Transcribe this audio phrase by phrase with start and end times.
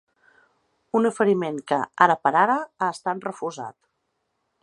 [0.99, 3.77] Un oferiment que, ara per ara, ha estat refusat.